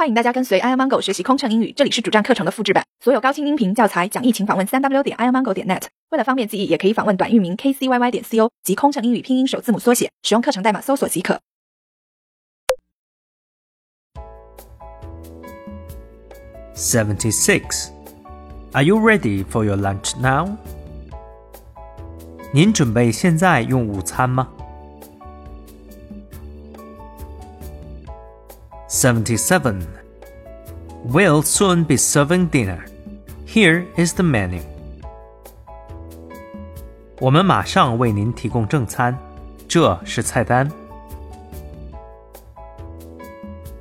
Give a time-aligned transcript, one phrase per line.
[0.00, 5.82] 欢迎大家跟随 i amango 学习空乘英语，这里是主站课程的复制版，所有高清音频教材讲义，请访问三 w 点 i amango 点 net。
[6.08, 11.38] 为了方便记忆，也可以访问短域名 kcyy 点 co 及空乘英语拼音首字母缩写，使用课程代码搜索即可。
[16.74, 17.90] Seventy six.
[18.72, 20.56] Are you ready for your lunch now?
[22.54, 24.48] 您准备现在用午餐吗
[28.89, 29.81] ？77.
[31.07, 32.85] We'll soon be serving dinner.
[33.45, 34.61] Here is the menu.
[37.19, 39.17] 我们马上为您提供正餐，
[39.67, 40.69] 这是菜单。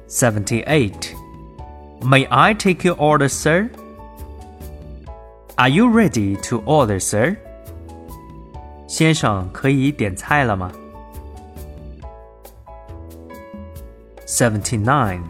[0.08, 0.92] 78.
[2.00, 3.68] May I take your order, sir?
[5.56, 7.36] Are you ready to order, sir?
[8.86, 10.70] 先生，可以点菜了吗
[14.28, 15.22] ？79.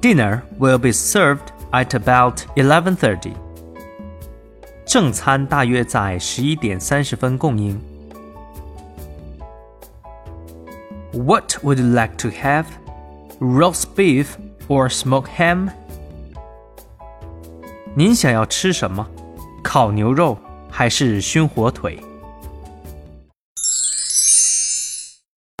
[0.00, 3.32] Dinner will be served at about 11:30.
[4.84, 7.80] 正餐大约在十一点三十分供应。
[11.12, 12.66] What would you like to have?
[13.40, 14.26] Roast beef
[14.68, 15.70] or smoked ham?
[17.94, 19.06] 您想要吃什么？
[19.62, 20.36] 烤牛肉
[20.70, 21.98] 还是熏火腿？